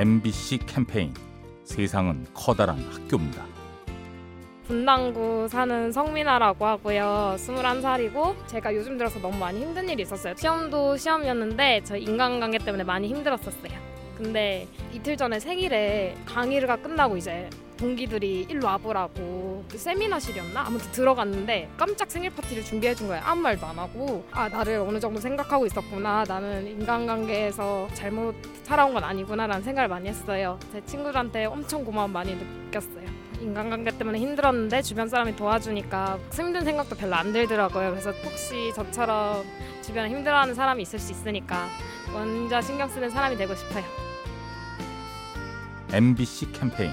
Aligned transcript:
MBC 0.00 0.60
캠페인 0.64 1.12
세상은 1.62 2.24
커다란 2.32 2.78
학교입니다. 2.90 3.44
분당구 4.66 5.46
사는 5.46 5.92
성민아라고 5.92 6.64
하고요. 6.64 7.34
21살이고 7.36 8.46
제가 8.46 8.74
요즘 8.74 8.96
들어서 8.96 9.20
너무 9.20 9.36
많이 9.36 9.60
힘든 9.60 9.90
일이 9.90 10.02
있었어요. 10.02 10.32
시험도 10.38 10.96
시험이었는데 10.96 11.82
저 11.84 11.98
인간관계 11.98 12.60
때문에 12.60 12.82
많이 12.82 13.08
힘들었었어요. 13.08 13.72
근데 14.16 14.66
이틀 14.94 15.18
전에 15.18 15.38
생일에 15.38 16.16
강의가 16.24 16.76
끝나고 16.76 17.18
이제 17.18 17.50
동기들이 17.80 18.46
일로 18.50 18.66
와보라고 18.66 19.64
그 19.68 19.78
세미나실이었나? 19.78 20.66
아무튼 20.66 20.92
들어갔는데 20.92 21.70
깜짝 21.78 22.10
생일 22.10 22.30
파티를 22.30 22.62
준비해 22.62 22.94
준 22.94 23.08
거예요. 23.08 23.22
아무 23.24 23.40
말도 23.40 23.66
안 23.66 23.78
하고 23.78 24.26
아 24.32 24.48
나를 24.50 24.76
어느 24.86 25.00
정도 25.00 25.18
생각하고 25.18 25.64
있었구나. 25.64 26.24
나는 26.28 26.66
인간관계에서 26.66 27.88
잘못 27.94 28.34
살아온 28.64 28.92
건 28.92 29.02
아니구나라는 29.02 29.64
생각을 29.64 29.88
많이 29.88 30.08
했어요. 30.08 30.58
제 30.72 30.84
친구들한테 30.84 31.46
엄청 31.46 31.82
고마움 31.82 32.12
많이 32.12 32.34
느꼈어요. 32.34 33.08
인간관계 33.40 33.96
때문에 33.96 34.18
힘들었는데 34.18 34.82
주변 34.82 35.08
사람이 35.08 35.34
도와주니까 35.36 36.18
힘든 36.34 36.62
생각도 36.62 36.94
별로 36.96 37.14
안 37.14 37.32
들더라고요. 37.32 37.90
그래서 37.92 38.10
혹시 38.22 38.70
저처럼 38.74 39.42
주변에 39.82 40.10
힘들어하는 40.10 40.54
사람이 40.54 40.82
있을 40.82 40.98
수 40.98 41.12
있으니까 41.12 41.66
먼저 42.12 42.60
신경 42.60 42.90
쓰는 42.90 43.08
사람이 43.08 43.38
되고 43.38 43.54
싶어요. 43.54 43.84
MBC 45.92 46.52
캠페인 46.52 46.92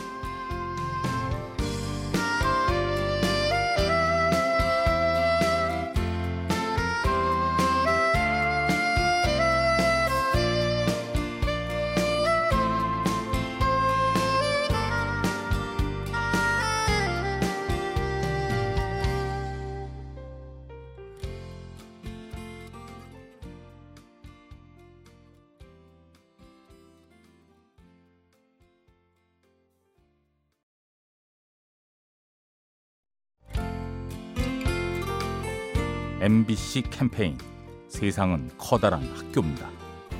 MBC 36.21 36.83
캠페인 36.91 37.35
세상은 37.87 38.51
커다란 38.55 39.01
학교입니다. 39.15 39.67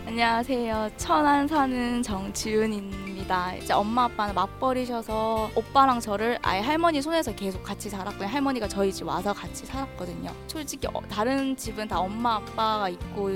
안녕하세요. 0.07 0.89
천안 0.97 1.47
사는 1.47 2.01
정지윤입니다. 2.01 3.57
이제 3.57 3.71
엄마 3.73 4.05
아빠는 4.05 4.33
맞벌이셔서 4.33 5.51
오빠랑 5.53 5.99
저를 5.99 6.39
아예 6.41 6.59
할머니 6.59 7.03
손에서 7.03 7.35
계속 7.35 7.61
같이 7.61 7.87
살았고요. 7.91 8.27
할머니가 8.27 8.67
저희 8.67 8.91
집 8.91 9.05
와서 9.05 9.31
같이 9.31 9.67
살았거든요. 9.67 10.31
솔직히 10.47 10.87
어, 10.87 11.01
다른 11.07 11.55
집은 11.55 11.87
다 11.87 11.99
엄마 11.99 12.37
아빠가 12.37 12.89
있고 12.89 13.29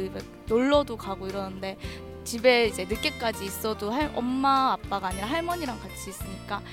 놀러도 0.48 0.98
가고 0.98 1.28
이러는데 1.28 1.78
집에 2.24 2.66
이제 2.66 2.86
늦게까지 2.86 3.46
있어도 3.46 3.92
할, 3.92 4.12
엄마 4.16 4.72
아빠가 4.72 5.10
아니라 5.10 5.28
할머니랑 5.28 5.80
같이 5.80 6.10
있으니까 6.10 6.64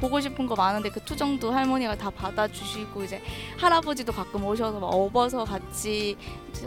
보고 0.00 0.20
싶은 0.20 0.46
거 0.46 0.54
많은데 0.54 0.90
그 0.90 1.00
투정도 1.04 1.52
할머니가 1.52 1.96
다 1.96 2.10
받아주시고 2.10 3.04
이제 3.04 3.22
할아버지도 3.58 4.12
가끔 4.12 4.44
오셔서 4.44 4.78
막 4.78 4.88
업어서 4.88 5.44
같이 5.44 6.16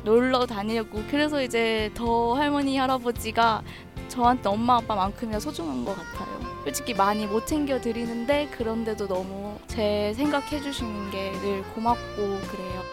놀러 0.04 0.46
다니고 0.46 1.04
그래서 1.10 1.42
이제 1.42 1.92
더 1.94 2.34
할머니 2.36 2.78
할아버지가 2.78 3.62
저한테 4.08 4.50
엄마 4.50 4.78
아빠만큼이나 4.78 5.40
소중한 5.40 5.86
것 5.86 5.96
같아요. 5.96 6.40
솔직히 6.64 6.94
많이 6.94 7.26
못 7.26 7.48
챙겨 7.48 7.80
드리는데 7.80 8.48
그런데도 8.52 9.08
너무 9.08 9.58
제 9.68 10.14
생각해 10.16 10.62
주시는 10.62 11.12
게 11.12 11.32
늘 11.42 11.64
고맙고 11.76 12.16
그래요. 12.16 12.84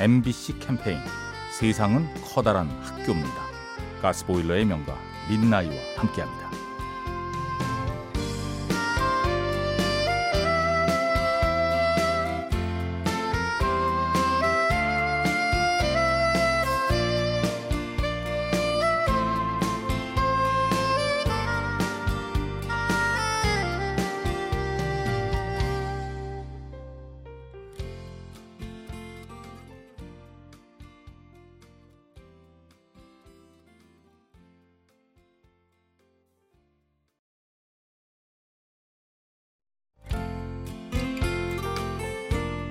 MBC 0.00 0.58
캠페인 0.58 0.98
세상은 1.58 2.08
커다란 2.34 2.68
학교입니다. 2.82 3.44
가스보일러의 4.02 4.64
명가 4.64 4.96
민나이와 5.28 5.74
함께합니다. 5.96 6.53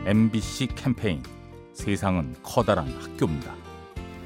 MBC 0.05 0.67
캠페인 0.75 1.23
세상은 1.71 2.35
커다란 2.43 2.89
학교입니다. 2.89 3.55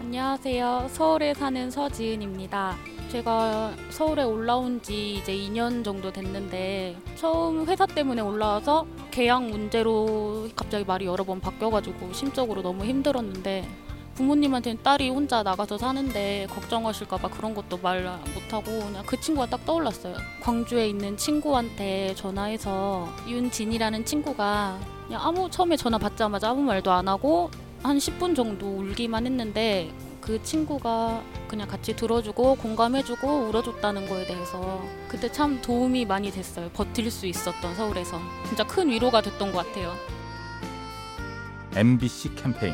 안녕하세요. 0.02 0.88
서울에 0.90 1.36
사는 1.36 1.70
서지은입니다. 1.70 2.76
제가 3.10 3.74
서울에 3.92 4.24
올라온 4.24 4.82
지 4.82 5.18
이제 5.18 5.32
2년 5.32 5.84
정도 5.84 6.12
됐는데 6.12 6.98
처음 7.16 7.68
회사 7.68 7.86
때문에 7.86 8.24
올라와서 8.24 8.88
계약 9.12 9.44
문제로 9.46 10.50
갑자기 10.56 10.84
말이 10.84 11.06
여러 11.06 11.24
번 11.24 11.40
바뀌어가지고 11.40 12.12
심적으로 12.12 12.64
너무 12.64 12.84
힘들었는데 12.84 13.70
부모님한테는 14.18 14.82
딸이 14.82 15.10
혼자 15.10 15.44
나가서 15.44 15.78
사는데 15.78 16.48
걱정하실까봐 16.50 17.30
그런 17.30 17.54
것도 17.54 17.78
말 17.78 18.04
못하고 18.34 18.80
그냥 18.80 19.04
그 19.06 19.20
친구가 19.22 19.46
딱 19.48 19.64
떠올랐어요. 19.64 20.16
광주에 20.42 20.88
있는 20.88 21.16
친구한테 21.16 22.16
전화해서 22.16 23.08
윤진이라는 23.28 24.06
친구가 24.06 24.80
그냥 25.06 25.22
아무 25.24 25.50
처음에 25.52 25.78
전화 25.78 26.00
받자마자 26.00 26.50
아무 26.50 26.64
말도 26.64 26.92
안 26.92 27.08
하고 27.08 27.52
한 27.84 28.00
10분 28.00 28.36
정도 28.36 28.66
울기만 28.78 29.28
했는데 29.28 29.94
그 30.20 30.42
친구가 30.42 31.22
그냥 31.48 31.68
같이 31.68 31.96
들어주고 31.96 32.56
공감해주고 32.56 33.50
울어줬다는 33.50 34.10
거에 34.10 34.26
대해서 34.26 34.84
그때 35.08 35.32
참 35.32 35.62
도움이 35.62 36.06
많이 36.06 36.32
됐어요. 36.32 36.72
버틸 36.74 37.12
수 37.12 37.28
있었던 37.28 37.76
서울에서 37.76 38.20
진짜 38.48 38.66
큰 38.66 38.90
위로가 38.90 39.22
됐던 39.22 39.52
것 39.52 39.66
같아요. 39.66 39.94
MBC 41.76 42.34
캠페인 42.34 42.74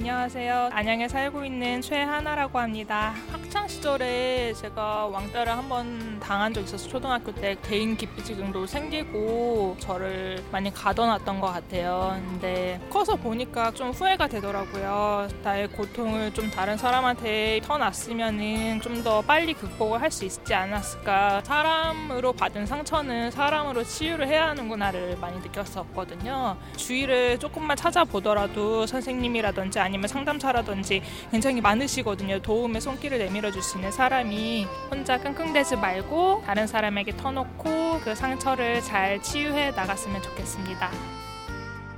안녕하세요. 0.00 0.70
안양에 0.72 1.08
살고 1.08 1.44
있는 1.44 1.80
최하나라고 1.82 2.60
합니다. 2.60 3.14
학창 3.32 3.66
시절에 3.66 4.52
제가 4.54 5.06
왕따를 5.08 5.50
한번 5.52 6.20
당한 6.20 6.54
적 6.54 6.60
있어서 6.62 6.88
초등학교 6.88 7.34
때 7.34 7.56
개인 7.64 7.96
기피증도 7.96 8.64
생기고 8.68 9.76
저를 9.80 10.40
많이 10.52 10.72
가둬놨던 10.72 11.40
것 11.40 11.48
같아요. 11.52 12.16
근데 12.30 12.80
커서 12.90 13.16
보니까 13.16 13.72
좀 13.72 13.90
후회가 13.90 14.28
되더라고요. 14.28 15.26
나의 15.42 15.66
고통을 15.66 16.32
좀 16.32 16.48
다른 16.48 16.76
사람한테 16.76 17.60
터놨으면은 17.64 18.80
좀 18.80 19.02
더 19.02 19.20
빨리 19.22 19.52
극복을 19.54 20.00
할 20.00 20.10
수 20.12 20.24
있지 20.24 20.54
않았을까. 20.54 21.42
사람으로 21.44 22.32
받은 22.32 22.66
상처는 22.66 23.30
사람으로 23.32 23.82
치유를 23.84 24.26
해야 24.28 24.48
하는구나를 24.48 25.18
많이 25.20 25.38
느꼈었거든요. 25.40 26.56
주위를 26.76 27.38
조금만 27.38 27.76
찾아보더라도 27.76 28.86
선생님이라든지 28.86 29.78
아니면 29.88 30.06
상담사라든지 30.06 31.02
굉장히 31.30 31.62
많으시거든요. 31.62 32.40
도움의 32.40 32.80
손길을 32.82 33.18
내밀어 33.18 33.50
줄 33.50 33.62
수 33.62 33.76
있는 33.76 33.90
사람이 33.90 34.66
혼자 34.90 35.18
끙끙대지 35.18 35.76
말고 35.76 36.42
다른 36.46 36.66
사람에게 36.66 37.16
터놓고 37.16 38.00
그 38.04 38.14
상처를 38.14 38.82
잘 38.82 39.20
치유해 39.22 39.70
나갔으면 39.72 40.22
좋겠습니다. 40.22 40.90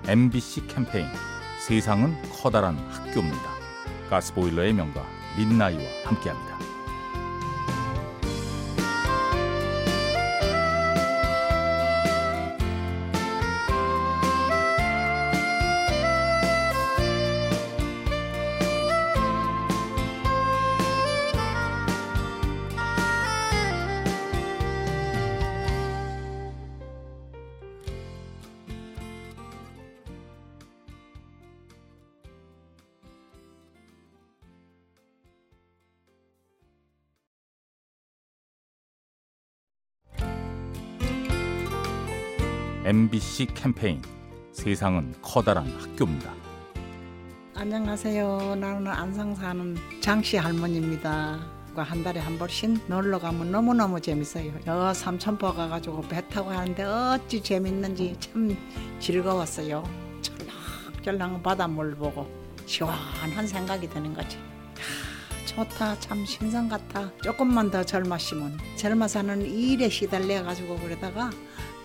MBC 0.09 0.67
캠페인 0.69 1.07
세상은 1.67 2.17
커다란 2.33 2.79
학교입니다. 2.91 3.51
가스보일러의 4.09 4.73
명가 4.73 5.05
민나이와 5.37 5.83
함께합니다. 6.05 6.59
MBC 42.91 43.47
캠페인 43.55 44.03
세상은 44.51 45.15
커다란 45.23 45.65
학교입니다. 45.79 46.35
안녕하세요. 47.55 48.57
나는 48.57 48.89
안상 48.89 49.33
사는 49.37 49.77
장씨 50.01 50.37
할머니입니다. 50.37 51.39
한 51.77 52.03
달에 52.03 52.19
한 52.19 52.37
번씩 52.37 52.89
놀러 52.89 53.21
가면 53.21 53.53
너무너무 53.53 54.01
재밌어요. 54.01 54.53
여 54.67 54.93
삼천포 54.93 55.55
가가지고 55.55 56.01
배 56.09 56.27
타고 56.27 56.51
하는데 56.51 56.83
어찌 56.83 57.41
재밌는지 57.41 58.17
참 58.19 58.57
즐거웠어요. 58.99 59.85
철랑철랑 60.21 61.45
바닷물 61.45 61.95
보고 61.95 62.29
시원한 62.67 63.47
생각이 63.47 63.89
드는 63.89 64.15
거지. 64.15 64.37
야, 64.37 64.41
좋다 65.47 65.97
참 66.01 66.27
신선 66.27 66.69
같아. 66.69 67.09
조금만 67.23 67.71
더 67.71 67.85
젊었으면 67.85 68.59
젊어서는 68.75 69.43
일에 69.47 69.89
시달려 69.89 70.43
가지고 70.43 70.77
그러다가 70.81 71.31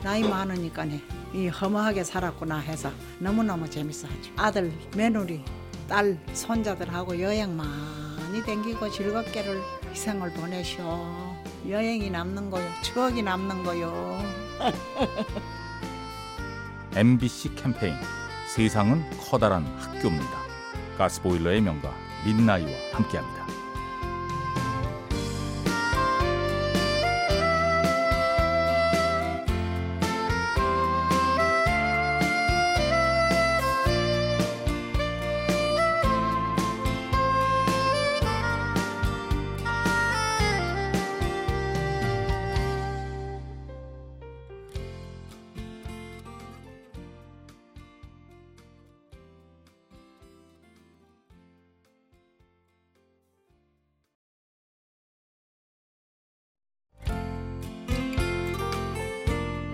나이 0.06 0.22
많으니까네 0.22 1.02
이 1.34 1.48
허무하게 1.48 2.04
살았구나 2.04 2.60
해서 2.60 2.92
너무너무 3.18 3.68
재밌어 3.68 4.08
하죠. 4.08 4.32
아들, 4.38 4.72
며느리, 4.96 5.44
딸, 5.90 6.16
손자들하고 6.32 7.20
여행 7.20 7.58
많이 7.58 8.44
댕기고 8.44 8.92
즐겁게를 8.92 9.60
희생을 9.90 10.32
보내셔. 10.34 11.36
여행이 11.68 12.12
남는 12.12 12.52
거요. 12.52 12.64
추억이 12.84 13.24
남는 13.24 13.64
거요. 13.64 14.22
MBC 16.96 17.56
캠페인 17.56 17.96
세상은 18.54 19.04
커다란 19.18 19.66
학교입니다. 19.80 20.38
가스보일러의 21.00 21.62
명가 21.62 21.92
민나이와 22.26 22.70
함께합니다. 22.94 23.48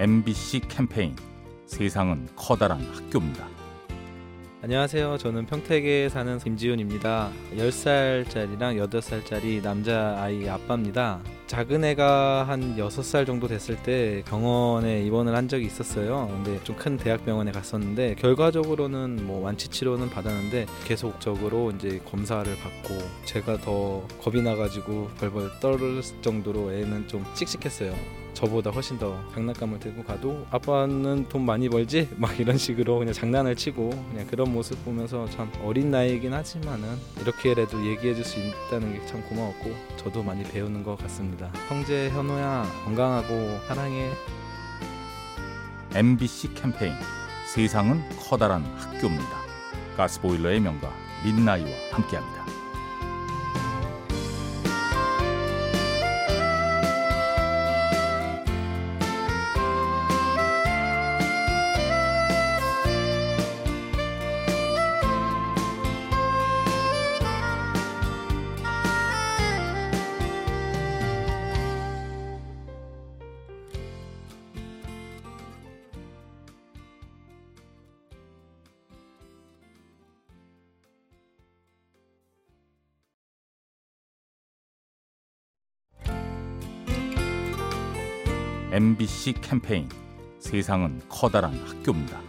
MBC 0.02 0.62
캠페인 0.62 1.16
세상은 1.68 2.28
커다란 2.36 2.82
학교입니다. 2.82 3.48
안녕하세요. 4.64 5.20
저는 5.20 5.46
평택에 5.46 6.10
사는 6.10 6.40
김지훈입니다. 6.40 7.30
10살짜리랑 7.56 8.84
8살짜리 8.90 9.62
남자아이 9.62 10.50
아빠입니다. 10.50 11.20
작은 11.46 11.84
애가 11.84 12.48
한 12.48 12.78
6살 12.78 13.28
정도 13.28 13.48
됐을 13.48 13.76
때 13.84 14.24
병원에 14.26 15.04
입원을 15.04 15.36
한 15.36 15.48
적이 15.48 15.68
있었어요. 15.68 16.28
근데 16.32 16.60
좀 16.64 16.76
큰 16.78 16.98
대학병원에 16.98 17.52
갔었는데 17.52 18.16
결과적으로는 18.16 19.28
뭐 19.28 19.44
완치 19.44 19.68
치료는 19.68 20.10
받았는데 20.10 20.66
계속적으로 20.86 21.70
이제 21.76 22.02
검사를 22.10 22.52
받고 22.56 22.98
제가 23.26 23.58
더 23.58 24.02
겁이 24.20 24.42
나가지고 24.42 25.10
벌벌 25.20 25.60
떨을 25.60 26.02
정도로 26.24 26.74
애는 26.74 27.08
좀 27.08 27.24
씩씩했어요. 27.36 27.94
저보다 28.34 28.70
훨씬 28.72 28.98
더 28.98 29.18
장난감을 29.34 29.80
들고 29.80 30.04
가도 30.04 30.46
아빠는 30.52 31.28
돈 31.30 31.46
많이 31.46 31.70
벌지 31.70 32.10
막 32.18 32.40
이런 32.40 32.58
식으로 32.58 33.00
그냥 33.00 33.14
장난을 33.14 33.56
치고 33.56 33.90
그냥 34.12 34.26
그런 34.28 34.52
모습 34.52 34.84
보면서 34.86 35.30
참 35.30 35.52
어린 35.64 35.92
나이긴 35.92 36.34
하지만은 36.34 36.98
이렇게라도 37.22 37.86
얘기해 37.86 38.16
줄 38.16 38.24
수 38.24 38.40
있다는 38.40 38.94
게 38.94 39.02
참 39.08 39.22
고마웠고 39.24 39.76
저도 39.98 40.22
많이 40.24 40.44
배우는 40.44 40.84
것 40.84 40.96
같습니다 41.00 41.52
형제 41.68 42.10
현호야 42.12 42.66
건강하고 42.86 43.60
사랑해 43.68 44.10
MBC 45.94 46.54
캠페인 46.54 46.94
세상은 47.54 48.02
커다란 48.18 48.64
학교입니다. 48.78 49.42
가스보일러의 49.98 50.62
명가 50.62 50.90
민나이와 51.26 51.70
함께합니다. 51.92 52.46
MBC 88.74 89.34
캠페인 89.42 89.90
세상은 90.40 91.02
커다란 91.10 91.54
학교입니다. 91.68 92.22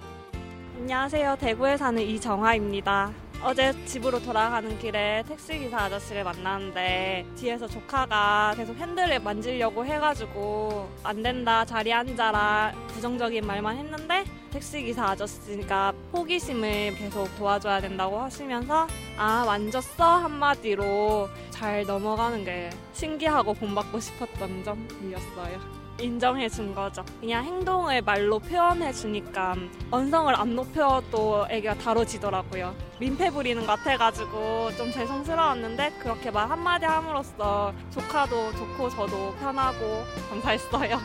안녕하세요. 0.77 1.37
대구에 1.39 1.77
사는 1.77 2.03
이정화입니다. 2.03 3.13
어제 3.45 3.73
집으로 3.87 4.21
돌아가는 4.21 4.77
길에 4.81 5.23
택시기사 5.29 5.83
아저씨를 5.83 6.25
만났는데 6.25 7.27
뒤에서 7.37 7.69
조카가 7.69 8.55
계속 8.57 8.77
핸들을 8.77 9.21
만지려고 9.21 9.87
해가지고 9.87 10.91
안 11.05 11.23
된다 11.23 11.65
자리에 11.65 11.93
앉아라 11.93 12.73
부정적인 12.89 13.47
말만 13.47 13.77
했는데 13.77 14.25
택시기사 14.51 15.11
아저씨가 15.11 15.93
호기심을 16.13 16.97
계속 16.97 17.37
도와줘야 17.37 17.81
된다고 17.81 18.19
하시면서 18.19 18.89
아 19.17 19.45
만졌어 19.47 20.05
한마디로 20.05 21.29
잘 21.51 21.87
넘어가는 21.87 22.45
게 22.45 22.71
신기하고 22.95 23.55
본받고 23.55 24.01
싶었던 24.01 24.65
점이었어요. 24.65 25.82
인정해 26.01 26.49
준 26.49 26.75
거죠. 26.75 27.05
그냥 27.21 27.45
행동을 27.45 28.03
말로 28.03 28.39
표현해 28.39 28.93
주니까 28.93 29.55
언성을 29.91 30.35
안 30.35 30.55
높여도 30.57 31.47
애가 31.51 31.75
다뤄지더라고요. 31.75 32.75
민폐 32.99 33.31
부리는 33.31 33.65
것 33.65 33.79
같아가지고 33.79 34.71
좀 34.77 34.91
죄송스러웠는데 34.91 35.93
그렇게 36.01 36.31
말 36.31 36.49
한마디 36.51 36.85
함으로써 36.85 37.73
조카도 37.91 38.53
좋고 38.53 38.91
저도 38.91 39.35
편하고 39.41 40.05
감사했어요. 40.31 40.99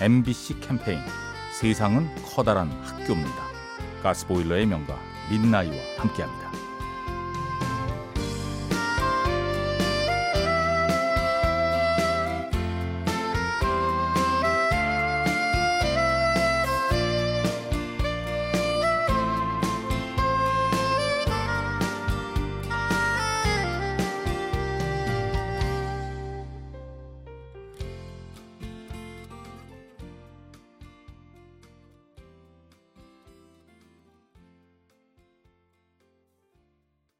MBC 0.00 0.60
캠페인 0.60 1.00
세상은 1.52 2.08
커다란 2.34 2.70
학교입니다. 2.82 3.44
가스보일러의 4.02 4.66
명가 4.66 4.98
민나이와 5.30 5.76
함께합니다. 5.98 6.43